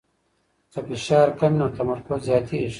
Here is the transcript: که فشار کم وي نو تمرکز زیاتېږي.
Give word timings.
که 0.71 0.79
فشار 0.89 1.27
کم 1.39 1.51
وي 1.53 1.57
نو 1.59 1.67
تمرکز 1.77 2.19
زیاتېږي. 2.29 2.69